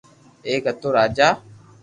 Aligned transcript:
ايڪ 0.47 0.63
ھتو 0.73 0.89
راجا 0.97 1.27